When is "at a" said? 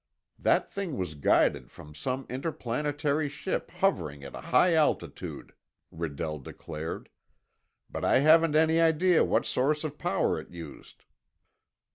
4.23-4.41